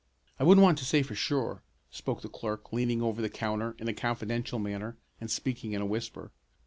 [0.39, 3.87] "I wouldn't want to say for sure," spoke the clerk, leaning over the counter in
[3.87, 6.31] a confidential manner and speaking in a whisper.